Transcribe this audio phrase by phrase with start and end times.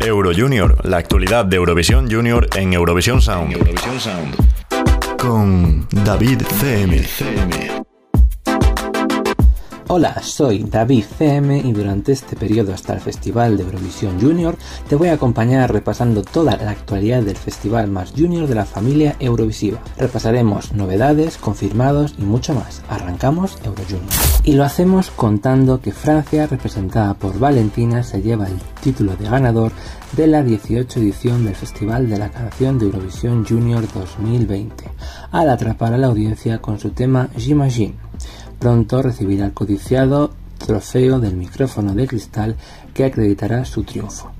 [0.00, 3.52] Euro Junior, la actualidad de Eurovisión Junior en Eurovisión Sound.
[3.52, 4.36] Eurovisión Sound.
[5.16, 7.87] Con David CM.
[9.90, 14.54] Hola, soy David CM y durante este periodo hasta el Festival de Eurovisión Junior
[14.86, 19.16] te voy a acompañar repasando toda la actualidad del festival más junior de la familia
[19.18, 19.80] Eurovisiva.
[19.96, 22.82] Repasaremos novedades, confirmados y mucho más.
[22.90, 24.12] Arrancamos Euro Junior.
[24.44, 29.72] Y lo hacemos contando que Francia, representada por Valentina, se lleva el título de ganador
[30.12, 34.84] de la 18 edición del Festival de la Canción de Eurovisión Junior 2020,
[35.30, 37.94] al atrapar a la audiencia con su tema J'imagine
[38.58, 42.56] Pronto recibirá el codiciado trofeo del micrófono de cristal
[42.92, 44.30] que acreditará su triunfo.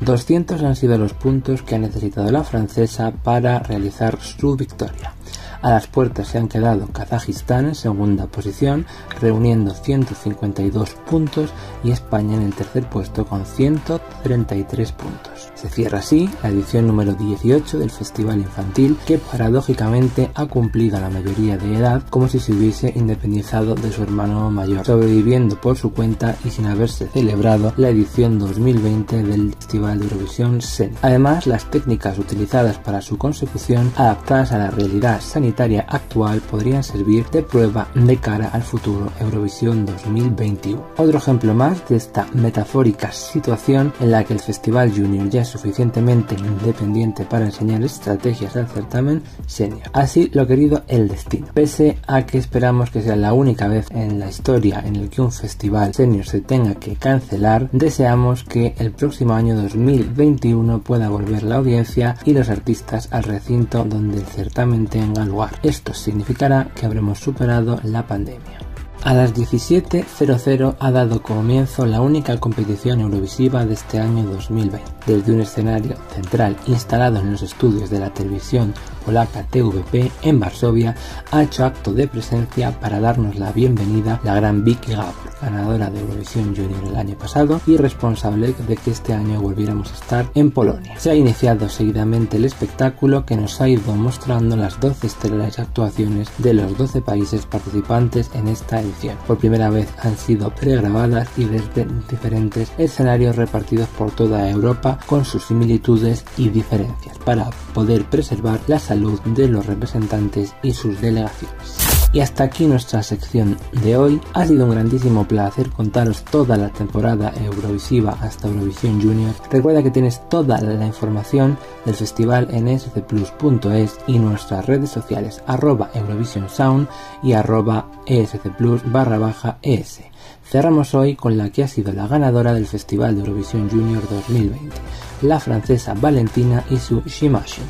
[0.00, 5.12] 200 han sido los puntos que ha necesitado la francesa para realizar su victoria.
[5.60, 8.86] A las puertas se han quedado Kazajistán en segunda posición,
[9.20, 11.50] reuniendo 152 puntos,
[11.82, 15.50] y España en el tercer puesto con 133 puntos.
[15.54, 21.10] Se cierra así la edición número 18 del Festival Infantil, que paradójicamente ha cumplido la
[21.10, 25.92] mayoría de edad como si se hubiese independizado de su hermano mayor, sobreviviendo por su
[25.92, 30.92] cuenta y sin haberse celebrado la edición 2020 del Festival de Eurovisión SEN.
[31.02, 35.47] Además, las técnicas utilizadas para su consecución, adaptadas a la realidad sanitaria
[35.88, 40.82] actual, podrían servir de prueba de cara al futuro Eurovisión 2021.
[40.96, 45.48] Otro ejemplo más de esta metafórica situación en la que el Festival Junior ya es
[45.48, 49.82] suficientemente independiente para enseñar estrategias al certamen senior.
[49.92, 51.48] Así lo querido el destino.
[51.54, 55.22] Pese a que esperamos que sea la única vez en la historia en el que
[55.22, 61.42] un festival senior se tenga que cancelar, deseamos que el próximo año 2021 pueda volver
[61.42, 65.37] la audiencia y los artistas al recinto donde el certamen tenga lugar.
[65.62, 68.58] Esto significará que habremos superado la pandemia.
[69.02, 74.97] A las 17.00 ha dado comienzo la única competición eurovisiva de este año 2020.
[75.08, 78.74] Desde un escenario central instalado en los estudios de la televisión
[79.06, 80.94] polaca TVP en Varsovia,
[81.30, 86.00] ha hecho acto de presencia para darnos la bienvenida la gran Vicky Gabor, ganadora de
[86.00, 90.50] Eurovisión Junior el año pasado y responsable de que este año volviéramos a estar en
[90.50, 90.98] Polonia.
[90.98, 96.28] Se ha iniciado seguidamente el espectáculo que nos ha ido mostrando las 12 estelares actuaciones
[96.36, 99.16] de los 12 países participantes en esta edición.
[99.26, 105.24] Por primera vez han sido pregrabadas y desde diferentes escenarios repartidos por toda Europa con
[105.24, 111.87] sus similitudes y diferencias para poder preservar la salud de los representantes y sus delegaciones.
[112.12, 114.20] Y hasta aquí nuestra sección de hoy.
[114.32, 119.34] Ha sido un grandísimo placer contaros toda la temporada Eurovisiva hasta Eurovisión Junior.
[119.50, 125.90] Recuerda que tienes toda la información del festival en scplus.es y nuestras redes sociales arroba
[125.94, 126.88] Eurovision Sound
[127.22, 130.00] y arroba escplus barra baja es.
[130.44, 134.74] Cerramos hoy con la que ha sido la ganadora del Festival de Eurovisión Junior 2020,
[135.22, 137.66] la francesa Valentina y su Shimashine.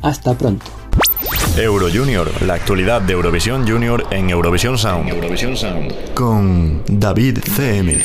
[0.00, 0.81] Hasta pronto.
[1.58, 5.10] Euro Junior, la actualidad de Eurovisión Junior en Eurovisión Sound.
[5.10, 6.14] Eurovisión Sound.
[6.14, 8.00] Con David CM.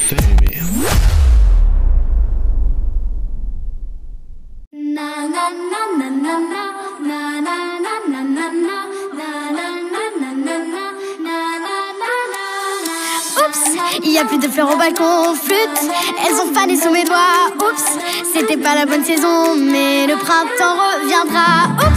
[14.04, 15.92] Il y a plus de fleurs au balcon, flûte,
[16.26, 17.52] elles ont fané sous mes doigts.
[17.56, 17.98] Oups,
[18.34, 21.68] c'était pas la bonne saison, mais le printemps reviendra.
[21.86, 21.97] Oups,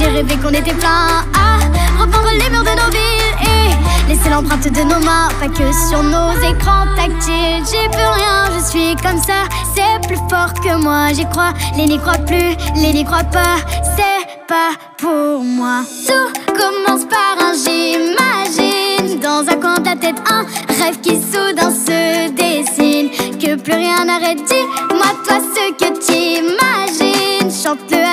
[0.00, 1.58] j'ai rêvé qu'on était plein à
[2.00, 6.02] reprendre les murs de nos villes et laisser l'empreinte de nos mains, pas que sur
[6.02, 7.62] nos écrans tactiles.
[7.70, 9.44] J'ai plus rien, je suis comme ça,
[9.74, 11.52] c'est plus fort que moi, j'y crois.
[11.76, 13.56] Les n'y croient plus, les n'y croient pas,
[13.94, 15.82] c'est pas pour moi.
[16.06, 20.46] Tout commence par un j'imagine dans un coin de la tête un
[20.82, 23.10] rêve qui soudain se dessine.
[23.38, 27.50] Que plus rien n'arrête, dis-moi toi ce que t'imagines.
[27.50, 28.09] Chante-le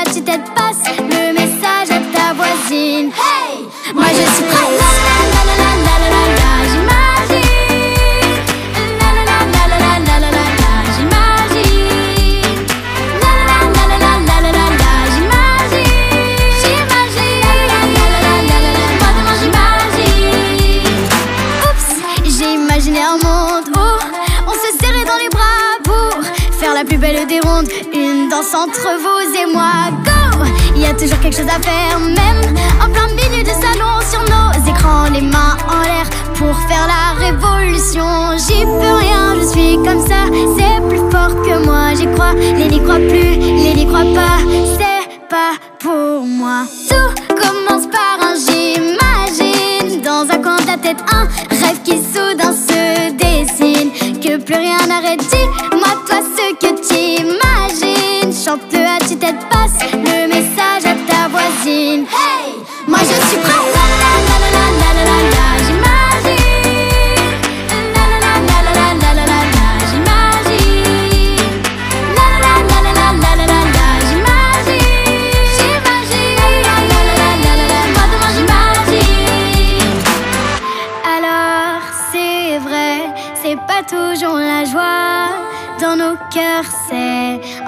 [2.69, 3.13] Hey,
[3.95, 4.75] moi je suis prête.
[5.07, 7.47] La la la la la la la j'imagine.
[8.99, 11.95] La la la la la la la la la la, j'imagine.
[13.23, 15.95] La la la la la la la la la la, j'imagine.
[16.59, 17.39] J'imagine.
[17.47, 21.07] La la la la la la la, moi demain j'imagine.
[21.63, 21.89] Oups,
[22.37, 23.87] j'ai imaginé un monde où
[24.45, 26.11] on se serrait dans les bras pour
[26.59, 27.69] faire la plus belle des rondes.
[27.93, 29.71] Une danse entre vous et moi.
[30.03, 30.16] Go!
[30.75, 34.21] Il y a toujours quelque chose à faire, même en plein milieu du salon sur
[34.21, 38.05] nos écrans, les mains en l'air pour faire la révolution.
[38.37, 40.25] J'y peux rien, je suis comme ça,
[40.57, 41.93] c'est plus fort que moi.
[41.95, 44.37] J'y crois, les n'y croient plus, n'y croient pas,
[44.77, 46.63] c'est pas pour moi.
[46.89, 52.53] Tout commence par un j'imagine dans un coin de la tête un rêve qui soudain
[52.53, 53.91] se dessine.
[54.21, 56.46] Que plus rien n'arrête, dis-moi toi ce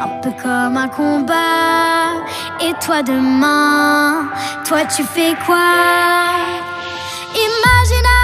[0.03, 2.23] un peu comme un combat.
[2.61, 4.29] Et toi demain,
[4.65, 5.69] toi tu fais quoi?
[7.33, 8.18] Imagine